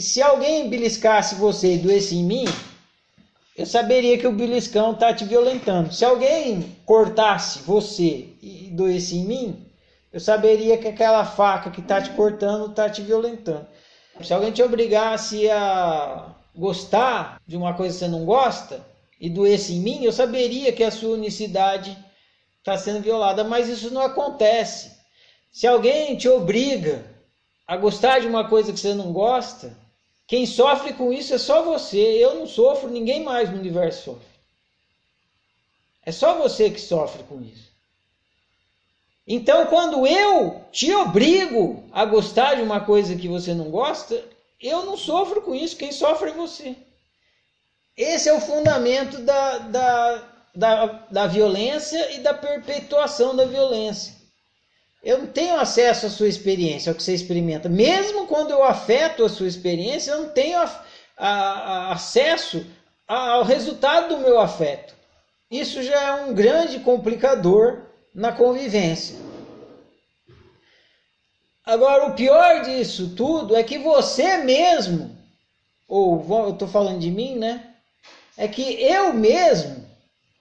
Se 0.00 0.22
alguém 0.22 0.68
beliscasse 0.68 1.34
você 1.34 1.74
e 1.74 1.78
doesse 1.78 2.16
em 2.16 2.24
mim, 2.24 2.44
eu 3.56 3.64
saberia 3.64 4.18
que 4.18 4.26
o 4.26 4.32
beliscão 4.32 4.92
está 4.92 5.14
te 5.14 5.24
violentando. 5.24 5.92
Se 5.92 6.04
alguém 6.04 6.76
cortasse 6.84 7.60
você 7.60 8.28
e 8.42 8.68
doesse 8.72 9.16
em 9.16 9.24
mim, 9.24 9.66
eu 10.12 10.20
saberia 10.20 10.76
que 10.78 10.88
aquela 10.88 11.24
faca 11.24 11.70
que 11.70 11.80
está 11.80 12.00
te 12.00 12.10
cortando 12.10 12.70
está 12.70 12.88
te 12.88 13.02
violentando. 13.02 13.66
Se 14.22 14.32
alguém 14.32 14.50
te 14.50 14.62
obrigasse 14.62 15.48
a 15.50 16.34
gostar 16.54 17.40
de 17.46 17.56
uma 17.56 17.74
coisa 17.74 17.94
que 17.94 17.98
você 17.98 18.08
não 18.08 18.24
gosta 18.24 18.84
e 19.20 19.28
doesse 19.28 19.74
em 19.74 19.80
mim, 19.80 20.04
eu 20.04 20.12
saberia 20.12 20.72
que 20.72 20.82
a 20.82 20.90
sua 20.90 21.14
unicidade 21.14 21.96
está 22.58 22.76
sendo 22.76 23.00
violada, 23.00 23.44
mas 23.44 23.68
isso 23.68 23.90
não 23.90 24.00
acontece. 24.00 24.92
Se 25.52 25.66
alguém 25.66 26.16
te 26.16 26.28
obriga 26.28 27.04
a 27.66 27.76
gostar 27.76 28.20
de 28.20 28.26
uma 28.26 28.48
coisa 28.48 28.72
que 28.72 28.78
você 28.78 28.94
não 28.94 29.12
gosta, 29.12 29.85
quem 30.26 30.44
sofre 30.44 30.92
com 30.92 31.12
isso 31.12 31.34
é 31.34 31.38
só 31.38 31.62
você. 31.62 31.98
Eu 31.98 32.34
não 32.34 32.46
sofro, 32.46 32.90
ninguém 32.90 33.22
mais 33.22 33.50
no 33.50 33.58
universo 33.58 34.04
sofre. 34.04 34.36
É 36.04 36.10
só 36.12 36.34
você 36.36 36.70
que 36.70 36.80
sofre 36.80 37.22
com 37.24 37.40
isso. 37.40 37.66
Então, 39.26 39.66
quando 39.66 40.06
eu 40.06 40.64
te 40.70 40.92
obrigo 40.94 41.82
a 41.92 42.04
gostar 42.04 42.54
de 42.54 42.62
uma 42.62 42.80
coisa 42.80 43.16
que 43.16 43.26
você 43.26 43.54
não 43.54 43.70
gosta, 43.70 44.22
eu 44.60 44.84
não 44.84 44.96
sofro 44.96 45.42
com 45.42 45.54
isso, 45.54 45.76
quem 45.76 45.90
sofre 45.90 46.30
é 46.30 46.34
você. 46.34 46.76
Esse 47.96 48.28
é 48.28 48.32
o 48.32 48.40
fundamento 48.40 49.18
da, 49.18 49.58
da, 49.58 50.22
da, 50.54 50.86
da 51.10 51.26
violência 51.26 52.12
e 52.12 52.20
da 52.20 52.34
perpetuação 52.34 53.34
da 53.34 53.44
violência. 53.44 54.15
Eu 55.06 55.18
não 55.18 55.28
tenho 55.28 55.54
acesso 55.54 56.06
à 56.06 56.10
sua 56.10 56.26
experiência, 56.26 56.90
ao 56.90 56.96
que 56.96 57.00
você 57.00 57.14
experimenta. 57.14 57.68
Mesmo 57.68 58.26
quando 58.26 58.50
eu 58.50 58.64
afeto 58.64 59.24
a 59.24 59.28
sua 59.28 59.46
experiência, 59.46 60.10
eu 60.10 60.22
não 60.22 60.28
tenho 60.30 60.58
a, 60.58 60.84
a, 61.16 61.28
a 61.28 61.92
acesso 61.92 62.66
ao 63.06 63.44
resultado 63.44 64.08
do 64.08 64.20
meu 64.20 64.40
afeto. 64.40 64.96
Isso 65.48 65.80
já 65.80 66.02
é 66.02 66.12
um 66.24 66.34
grande 66.34 66.80
complicador 66.80 67.82
na 68.12 68.32
convivência. 68.32 69.14
Agora, 71.64 72.06
o 72.06 72.14
pior 72.14 72.62
disso 72.62 73.14
tudo 73.14 73.54
é 73.54 73.62
que 73.62 73.78
você 73.78 74.38
mesmo, 74.38 75.16
ou 75.86 76.26
eu 76.46 76.50
estou 76.54 76.66
falando 76.66 76.98
de 76.98 77.12
mim, 77.12 77.36
né? 77.36 77.74
É 78.36 78.48
que 78.48 78.82
eu 78.82 79.12
mesmo 79.12 79.86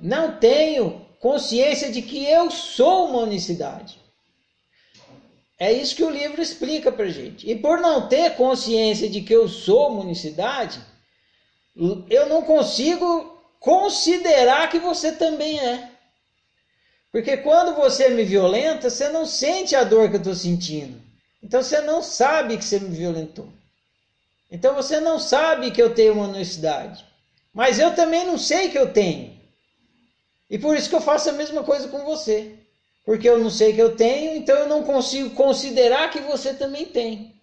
não 0.00 0.38
tenho 0.38 1.04
consciência 1.20 1.92
de 1.92 2.00
que 2.00 2.24
eu 2.24 2.50
sou 2.50 3.10
uma 3.10 3.18
unicidade. 3.18 4.05
É 5.58 5.72
isso 5.72 5.96
que 5.96 6.04
o 6.04 6.10
livro 6.10 6.42
explica 6.42 6.92
para 6.92 7.08
gente. 7.08 7.50
E 7.50 7.54
por 7.54 7.80
não 7.80 8.08
ter 8.08 8.36
consciência 8.36 9.08
de 9.08 9.22
que 9.22 9.34
eu 9.34 9.48
sou 9.48 9.88
uma 9.88 10.02
unicidade, 10.02 10.80
eu 12.10 12.26
não 12.26 12.42
consigo 12.42 13.40
considerar 13.58 14.68
que 14.68 14.78
você 14.78 15.12
também 15.12 15.58
é. 15.58 15.90
Porque 17.10 17.38
quando 17.38 17.74
você 17.74 18.10
me 18.10 18.24
violenta, 18.24 18.90
você 18.90 19.08
não 19.08 19.24
sente 19.24 19.74
a 19.74 19.82
dor 19.82 20.10
que 20.10 20.16
eu 20.16 20.20
estou 20.20 20.34
sentindo. 20.34 21.00
Então 21.42 21.62
você 21.62 21.80
não 21.80 22.02
sabe 22.02 22.58
que 22.58 22.64
você 22.64 22.78
me 22.78 22.94
violentou. 22.94 23.48
Então 24.50 24.74
você 24.74 25.00
não 25.00 25.18
sabe 25.18 25.70
que 25.70 25.80
eu 25.80 25.94
tenho 25.94 26.12
uma 26.12 26.28
unicidade. 26.28 27.04
Mas 27.54 27.78
eu 27.78 27.94
também 27.94 28.26
não 28.26 28.36
sei 28.36 28.68
que 28.68 28.78
eu 28.78 28.92
tenho. 28.92 29.34
E 30.50 30.58
por 30.58 30.76
isso 30.76 30.90
que 30.90 30.94
eu 30.94 31.00
faço 31.00 31.30
a 31.30 31.32
mesma 31.32 31.64
coisa 31.64 31.88
com 31.88 32.04
você. 32.04 32.54
Porque 33.06 33.28
eu 33.28 33.38
não 33.38 33.48
sei 33.48 33.72
que 33.72 33.80
eu 33.80 33.94
tenho, 33.94 34.36
então 34.36 34.56
eu 34.56 34.68
não 34.68 34.82
consigo 34.82 35.30
considerar 35.30 36.10
que 36.10 36.18
você 36.18 36.52
também 36.52 36.84
tem. 36.84 37.40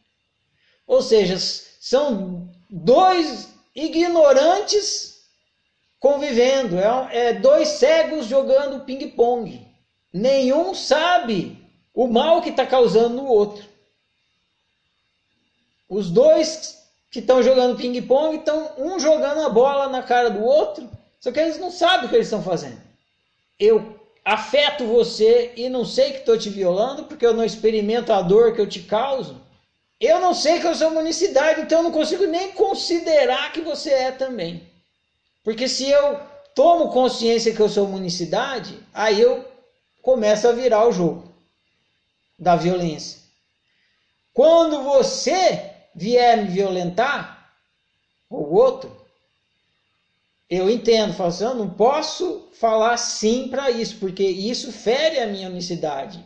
Ou 0.86 1.02
seja, 1.02 1.40
são 1.40 2.50
dois 2.70 3.48
ignorantes 3.74 5.22
convivendo. 6.02 6.78
É, 6.78 7.30
é 7.30 7.34
dois 7.34 7.70
cegos 7.70 8.26
jogando 8.26 8.84
ping-pong. 8.84 9.66
Nenhum 10.12 10.76
sabe 10.76 11.58
o 11.94 12.08
mal 12.08 12.42
que 12.42 12.50
está 12.50 12.66
causando 12.66 13.16
no 13.16 13.26
outro. 13.26 13.64
Os 15.88 16.10
dois 16.10 16.78
que 17.10 17.20
estão 17.20 17.42
jogando 17.42 17.78
ping-pong 17.78 18.36
estão 18.36 18.74
um 18.78 19.00
jogando 19.00 19.46
a 19.46 19.50
bola 19.50 19.88
na 19.88 20.04
cara 20.04 20.30
do 20.30 20.44
outro, 20.44 20.90
só 21.22 21.32
que 21.32 21.40
eles 21.40 21.58
não 21.58 21.72
sabem 21.72 22.08
o 22.08 22.10
que 22.10 22.16
eles 22.16 22.28
estão 22.28 22.44
fazendo. 22.44 22.82
Eu 23.58 24.03
afeto 24.24 24.86
você 24.86 25.52
e 25.56 25.68
não 25.68 25.84
sei 25.84 26.12
que 26.12 26.20
estou 26.20 26.38
te 26.38 26.50
violando 26.50 27.04
porque 27.04 27.26
eu 27.26 27.34
não 27.34 27.44
experimento 27.44 28.14
a 28.14 28.22
dor 28.22 28.54
que 28.54 28.62
eu 28.62 28.68
te 28.68 28.82
causo. 28.82 29.42
Eu 30.00 30.20
não 30.20 30.34
sei 30.34 30.60
que 30.60 30.68
eu 30.68 30.76
sou 30.76 30.90
uma 30.90 31.02
unicidade, 31.02 31.62
então 31.62 31.80
eu 31.80 31.84
não 31.84 31.92
consigo 31.92 32.26
nem 32.26 32.52
considerar 32.52 33.52
que 33.52 33.62
você 33.62 33.90
é 33.90 34.12
também. 34.12 34.70
Porque 35.44 35.68
se 35.68 35.90
eu 35.90 36.20
tomo 36.56 36.90
consciência 36.90 37.54
que 37.54 37.60
eu 37.60 37.70
sou 37.70 37.86
uma 37.86 37.98
unicidade, 37.98 38.78
aí 38.94 39.20
eu 39.20 39.46
começo 40.02 40.48
a 40.48 40.52
virar 40.52 40.88
o 40.88 40.92
jogo 40.92 41.34
da 42.38 42.56
violência. 42.56 43.22
Quando 44.34 44.84
você 44.84 45.72
vier 45.96 46.38
me 46.38 46.50
violentar, 46.50 47.52
ou 48.30 48.52
outro, 48.54 49.03
eu 50.50 50.70
entendo, 50.70 51.14
falo 51.14 51.30
assim, 51.30 51.44
eu 51.44 51.56
não 51.56 51.70
posso 51.70 52.48
falar 52.54 52.98
sim 52.98 53.48
para 53.48 53.72
isso, 53.72 53.98
porque 53.98 54.24
isso 54.24 54.72
fere 54.72 55.20
a 55.20 55.28
minha 55.28 55.50
unicidade. 55.50 56.24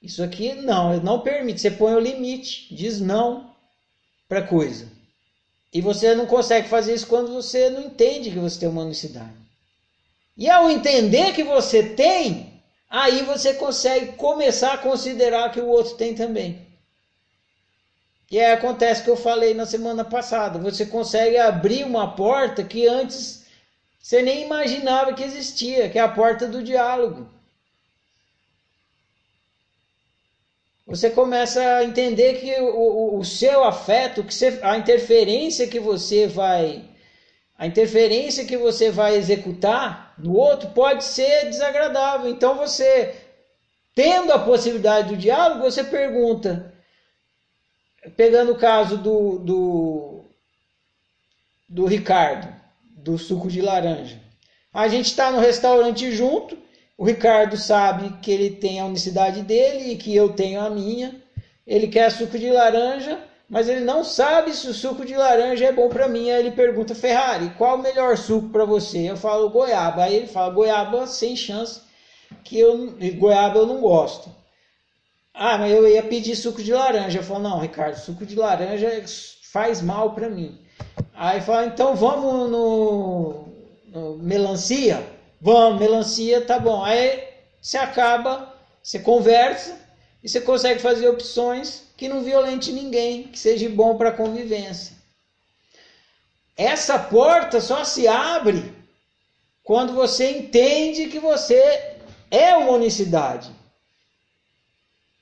Isso 0.00 0.22
aqui 0.22 0.54
não, 0.54 0.94
eu 0.94 1.02
não 1.02 1.20
permito. 1.20 1.60
Você 1.60 1.70
põe 1.70 1.94
o 1.94 2.00
limite, 2.00 2.74
diz 2.74 3.00
não 3.00 3.52
para 4.28 4.42
coisa. 4.42 4.90
E 5.72 5.80
você 5.80 6.14
não 6.14 6.26
consegue 6.26 6.68
fazer 6.68 6.94
isso 6.94 7.06
quando 7.06 7.32
você 7.32 7.68
não 7.68 7.82
entende 7.82 8.30
que 8.30 8.38
você 8.38 8.60
tem 8.60 8.68
uma 8.68 8.82
unicidade. 8.82 9.36
E 10.36 10.48
ao 10.48 10.70
entender 10.70 11.32
que 11.32 11.42
você 11.42 11.82
tem, 11.82 12.62
aí 12.88 13.22
você 13.22 13.54
consegue 13.54 14.12
começar 14.12 14.74
a 14.74 14.78
considerar 14.78 15.50
que 15.50 15.60
o 15.60 15.68
outro 15.68 15.96
tem 15.96 16.14
também. 16.14 16.66
E 18.30 18.38
aí 18.38 18.52
acontece 18.52 19.02
que 19.02 19.10
eu 19.10 19.16
falei 19.16 19.52
na 19.52 19.66
semana 19.66 20.04
passada, 20.04 20.58
você 20.58 20.86
consegue 20.86 21.38
abrir 21.38 21.84
uma 21.84 22.14
porta 22.14 22.62
que 22.62 22.86
antes 22.86 23.44
você 23.98 24.22
nem 24.22 24.44
imaginava 24.44 25.12
que 25.12 25.22
existia, 25.22 25.88
que 25.88 25.98
é 25.98 26.02
a 26.02 26.08
porta 26.08 26.46
do 26.46 26.62
diálogo. 26.62 27.28
Você 30.86 31.10
começa 31.10 31.60
a 31.60 31.84
entender 31.84 32.40
que 32.40 32.58
o, 32.60 33.18
o, 33.18 33.24
seu 33.24 33.62
afeto, 33.62 34.24
que 34.24 34.32
você, 34.32 34.58
a 34.62 34.78
interferência 34.78 35.68
que 35.68 35.78
você 35.78 36.26
vai 36.26 36.88
a 37.58 37.66
interferência 37.66 38.44
que 38.44 38.56
você 38.56 38.88
vai 38.88 39.16
executar 39.16 40.14
no 40.16 40.34
outro 40.34 40.70
pode 40.70 41.02
ser 41.02 41.46
desagradável. 41.46 42.30
Então 42.30 42.54
você, 42.54 43.16
tendo 43.96 44.32
a 44.32 44.38
possibilidade 44.38 45.08
do 45.08 45.16
diálogo, 45.16 45.62
você 45.62 45.82
pergunta: 45.82 46.72
pegando 48.16 48.52
o 48.52 48.58
caso 48.58 48.96
do, 48.96 49.40
do, 49.40 50.24
do 51.68 51.84
Ricardo, 51.84 52.48
do 53.02 53.16
suco 53.18 53.48
de 53.48 53.60
laranja. 53.60 54.20
A 54.72 54.88
gente 54.88 55.06
está 55.06 55.30
no 55.30 55.40
restaurante 55.40 56.10
junto, 56.12 56.58
o 56.96 57.04
Ricardo 57.04 57.56
sabe 57.56 58.18
que 58.20 58.30
ele 58.30 58.50
tem 58.50 58.80
a 58.80 58.84
unicidade 58.84 59.42
dele 59.42 59.92
e 59.92 59.96
que 59.96 60.14
eu 60.14 60.32
tenho 60.32 60.60
a 60.60 60.68
minha. 60.68 61.22
Ele 61.66 61.86
quer 61.86 62.10
suco 62.10 62.38
de 62.38 62.50
laranja, 62.50 63.20
mas 63.48 63.68
ele 63.68 63.80
não 63.80 64.02
sabe 64.02 64.52
se 64.52 64.66
o 64.68 64.74
suco 64.74 65.04
de 65.04 65.14
laranja 65.14 65.66
é 65.66 65.72
bom 65.72 65.88
para 65.88 66.08
mim. 66.08 66.30
Aí 66.30 66.40
ele 66.40 66.50
pergunta, 66.50 66.94
Ferrari, 66.94 67.52
qual 67.56 67.76
o 67.76 67.82
melhor 67.82 68.16
suco 68.16 68.48
para 68.48 68.64
você? 68.64 69.10
Eu 69.10 69.16
falo 69.16 69.48
goiaba. 69.48 70.04
Aí 70.04 70.16
ele 70.16 70.26
fala, 70.26 70.52
goiaba 70.52 71.06
sem 71.06 71.36
chance, 71.36 71.82
que 72.42 72.58
eu, 72.58 72.94
goiaba 73.16 73.60
eu 73.60 73.66
não 73.66 73.80
gosto. 73.80 74.34
Ah, 75.32 75.56
mas 75.56 75.72
eu 75.72 75.86
ia 75.86 76.02
pedir 76.02 76.34
suco 76.34 76.62
de 76.62 76.72
laranja. 76.72 77.20
Eu 77.20 77.22
falo, 77.22 77.40
não, 77.40 77.60
Ricardo, 77.60 77.94
suco 77.94 78.26
de 78.26 78.34
laranja 78.34 79.04
faz 79.52 79.80
mal 79.80 80.14
para 80.14 80.28
mim. 80.28 80.58
Aí 81.14 81.40
fala, 81.40 81.66
então 81.66 81.94
vamos 81.96 82.50
no, 82.50 83.48
no, 83.86 84.18
melancia? 84.18 85.04
Vamos, 85.40 85.80
melancia, 85.80 86.40
tá 86.44 86.58
bom. 86.58 86.84
Aí 86.84 87.28
você 87.60 87.76
acaba, 87.76 88.54
você 88.82 88.98
conversa 88.98 89.78
e 90.22 90.28
você 90.28 90.40
consegue 90.40 90.80
fazer 90.80 91.08
opções 91.08 91.84
que 91.96 92.08
não 92.08 92.22
violente 92.22 92.72
ninguém, 92.72 93.24
que 93.24 93.38
seja 93.38 93.68
bom 93.68 93.96
para 93.96 94.10
a 94.10 94.16
convivência. 94.16 94.96
Essa 96.56 96.98
porta 96.98 97.60
só 97.60 97.84
se 97.84 98.06
abre 98.08 98.74
quando 99.62 99.92
você 99.92 100.30
entende 100.38 101.08
que 101.08 101.18
você 101.18 101.96
é 102.30 102.56
uma 102.56 102.72
unicidade. 102.72 103.50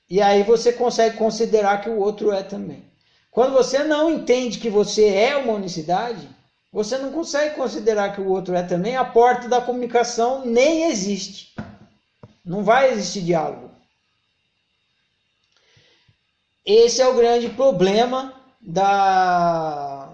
E 0.09 0.23
aí 0.23 0.43
você 0.43 0.73
consegue 0.73 1.17
considerar 1.17 1.81
que 1.81 1.89
o 1.89 1.99
outro 1.99 2.33
é 2.33 2.43
também. 2.43 2.85
Quando 3.37 3.53
você 3.53 3.85
não 3.85 4.11
entende 4.11 4.59
que 4.59 4.71
você 4.71 5.09
é 5.09 5.37
uma 5.37 5.53
unicidade, 5.53 6.27
você 6.73 6.97
não 6.97 7.13
consegue 7.13 7.55
considerar 7.55 8.15
que 8.15 8.21
o 8.23 8.31
outro 8.31 8.55
é 8.55 8.63
também, 8.63 8.97
a 8.97 9.05
porta 9.05 9.47
da 9.47 9.61
comunicação 9.61 10.47
nem 10.47 10.85
existe. 10.85 11.55
Não 12.43 12.65
vai 12.65 12.91
existir 12.91 13.21
diálogo. 13.21 13.71
Esse 16.65 17.03
é 17.03 17.07
o 17.07 17.15
grande 17.15 17.51
problema 17.51 18.33
da, 18.59 20.09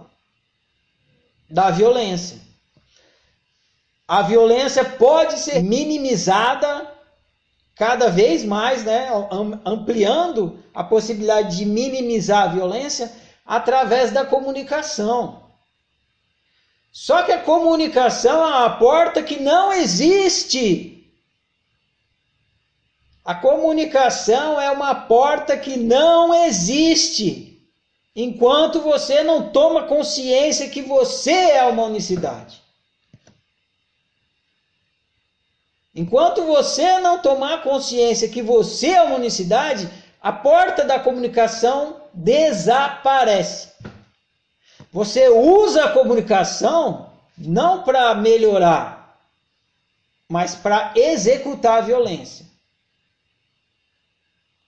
da 1.49 1.71
violência. 1.71 2.41
A 4.09 4.23
violência 4.23 4.85
pode 4.85 5.39
ser 5.39 5.63
minimizada 5.63 6.92
cada 7.75 8.11
vez 8.11 8.45
mais, 8.45 8.85
né, 8.85 9.09
ampliando 9.65 10.63
a 10.75 10.85
possibilidade 10.85 11.57
de 11.57 11.65
minimizar 11.65 12.45
a 12.45 12.53
violência 12.53 13.11
através 13.45 14.11
da 14.11 14.25
comunicação. 14.25 15.43
Só 16.93 17.23
que 17.23 17.33
a 17.33 17.41
comunicação 17.41 18.45
é 18.45 18.51
uma 18.51 18.71
porta 18.77 19.23
que 19.23 19.41
não 19.41 19.73
existe. 19.73 21.11
A 23.25 23.35
comunicação 23.35 24.61
é 24.61 24.71
uma 24.71 24.95
porta 24.95 25.57
que 25.57 25.77
não 25.77 26.35
existe 26.35 27.53
enquanto 28.15 28.81
você 28.81 29.23
não 29.23 29.51
toma 29.51 29.85
consciência 29.85 30.69
que 30.69 30.83
você 30.83 31.31
é 31.31 31.65
uma 31.65 31.85
unicidade. 31.85 32.61
Enquanto 35.95 36.45
você 36.45 36.99
não 37.01 37.19
tomar 37.19 37.63
consciência 37.63 38.29
que 38.29 38.43
você 38.43 38.89
é 38.89 39.03
uma 39.03 39.17
unicidade, 39.17 39.91
a 40.21 40.33
porta 40.33 40.85
da 40.85 40.99
comunicação 40.99 41.97
desaparece. 42.15 43.73
Você 44.91 45.29
usa 45.29 45.85
a 45.85 45.93
comunicação 45.93 47.11
não 47.37 47.83
para 47.83 48.15
melhorar, 48.15 49.19
mas 50.29 50.55
para 50.55 50.93
executar 50.97 51.79
a 51.79 51.83
violência. 51.83 52.47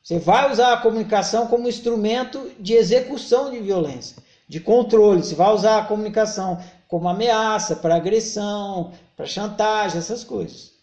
Você 0.02 0.18
vai 0.18 0.52
usar 0.52 0.74
a 0.74 0.76
comunicação 0.76 1.46
como 1.46 1.68
instrumento 1.68 2.52
de 2.60 2.74
execução 2.74 3.50
de 3.50 3.58
violência, 3.60 4.16
de 4.46 4.60
controle. 4.60 5.22
Você 5.22 5.34
vai 5.34 5.54
usar 5.54 5.78
a 5.78 5.84
comunicação 5.86 6.62
como 6.86 7.08
ameaça, 7.08 7.76
para 7.76 7.94
agressão, 7.94 8.92
para 9.16 9.24
chantagem, 9.24 9.98
essas 9.98 10.22
coisas. 10.22 10.73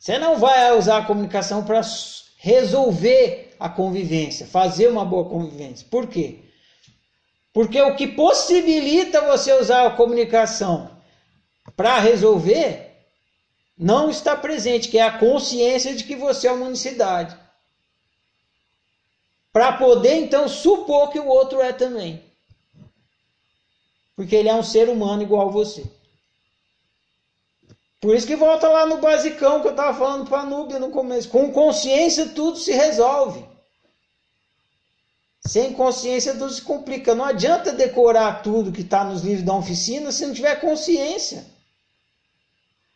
Você 0.00 0.18
não 0.18 0.38
vai 0.38 0.72
usar 0.78 0.96
a 0.96 1.04
comunicação 1.04 1.62
para 1.62 1.82
resolver 2.38 3.54
a 3.60 3.68
convivência, 3.68 4.46
fazer 4.46 4.88
uma 4.88 5.04
boa 5.04 5.28
convivência. 5.28 5.86
Por 5.90 6.06
quê? 6.06 6.38
Porque 7.52 7.78
o 7.82 7.94
que 7.94 8.06
possibilita 8.06 9.20
você 9.20 9.52
usar 9.52 9.86
a 9.86 9.90
comunicação 9.90 10.90
para 11.76 11.98
resolver 11.98 12.96
não 13.76 14.08
está 14.08 14.34
presente, 14.34 14.88
que 14.88 14.96
é 14.96 15.02
a 15.02 15.18
consciência 15.18 15.94
de 15.94 16.04
que 16.04 16.16
você 16.16 16.48
é 16.48 16.52
uma 16.52 16.66
unicidade. 16.66 17.36
Para 19.52 19.74
poder 19.74 20.14
então 20.14 20.48
supor 20.48 21.10
que 21.10 21.20
o 21.20 21.26
outro 21.26 21.60
é 21.60 21.74
também. 21.74 22.24
Porque 24.16 24.34
ele 24.34 24.48
é 24.48 24.54
um 24.54 24.62
ser 24.62 24.88
humano 24.88 25.22
igual 25.22 25.48
a 25.48 25.52
você. 25.52 25.99
Por 28.00 28.14
isso 28.16 28.26
que 28.26 28.34
volta 28.34 28.66
lá 28.66 28.86
no 28.86 28.98
basicão 28.98 29.60
que 29.60 29.66
eu 29.66 29.72
estava 29.72 29.96
falando 29.96 30.26
para 30.26 30.40
a 30.40 30.46
Núbia 30.46 30.78
no 30.78 30.90
começo. 30.90 31.28
Com 31.28 31.52
consciência 31.52 32.28
tudo 32.28 32.56
se 32.58 32.72
resolve. 32.72 33.44
Sem 35.46 35.74
consciência 35.74 36.32
tudo 36.32 36.50
se 36.50 36.62
complica. 36.62 37.14
Não 37.14 37.24
adianta 37.24 37.72
decorar 37.72 38.42
tudo 38.42 38.72
que 38.72 38.80
está 38.80 39.04
nos 39.04 39.22
livros 39.22 39.44
da 39.44 39.54
oficina 39.54 40.10
se 40.10 40.24
não 40.24 40.32
tiver 40.32 40.56
consciência. 40.56 41.44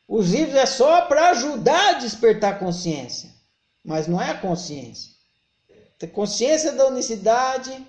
Os 0.09 0.31
livros 0.31 0.55
é 0.55 0.67
só 0.67 1.03
para 1.03 1.31
ajudar 1.31 1.91
a 1.91 1.99
despertar 1.99 2.59
consciência, 2.59 3.31
mas 3.85 4.07
não 4.07 4.21
é 4.21 4.31
a 4.31 4.39
consciência. 4.39 5.13
Ter 5.99 6.09
consciência 6.09 6.73
da 6.73 6.87
unicidade 6.87 7.87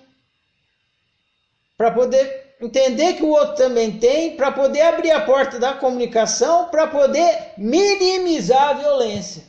para 1.76 1.90
poder 1.90 2.45
entender 2.60 3.14
que 3.14 3.22
o 3.22 3.28
outro 3.28 3.56
também 3.56 3.98
tem, 3.98 4.36
para 4.36 4.50
poder 4.50 4.82
abrir 4.82 5.10
a 5.10 5.20
porta 5.20 5.58
da 5.58 5.74
comunicação, 5.74 6.68
para 6.68 6.86
poder 6.86 7.52
minimizar 7.56 8.70
a 8.70 8.72
violência. 8.74 9.44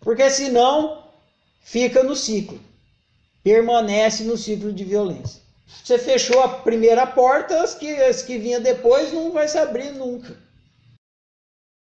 Porque 0.00 0.30
senão 0.30 1.04
fica 1.60 2.02
no 2.02 2.16
ciclo, 2.16 2.60
permanece 3.42 4.24
no 4.24 4.36
ciclo 4.36 4.72
de 4.72 4.84
violência. 4.84 5.40
Você 5.84 5.98
fechou 5.98 6.40
a 6.40 6.48
primeira 6.48 7.06
porta, 7.06 7.62
as 7.62 7.74
que, 7.74 7.90
as 8.02 8.22
que 8.22 8.38
vinham 8.38 8.60
depois 8.60 9.12
não 9.12 9.32
vai 9.32 9.46
se 9.46 9.58
abrir 9.58 9.92
nunca. 9.92 10.36